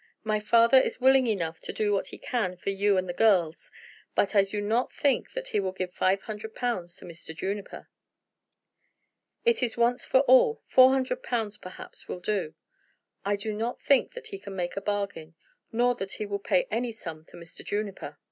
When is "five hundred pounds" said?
5.93-6.95